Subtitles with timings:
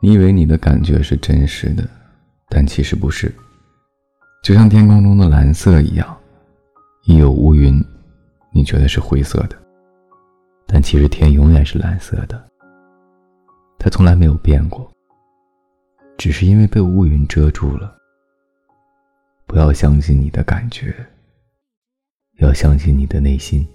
[0.00, 1.86] 你以为你的感觉是真实的
[2.48, 3.32] 但其实不是。
[4.42, 6.16] 就像天空中的蓝色一样
[7.04, 7.84] 一有乌云
[8.52, 9.56] 你觉得是灰色的。
[10.66, 12.42] 但其实天永远是蓝色的。
[13.78, 14.90] 它从来没有变过。
[16.16, 17.96] 只是因为被乌云遮住了。
[19.46, 20.94] 不要相信你的感觉
[22.38, 23.66] 要相信你的内心。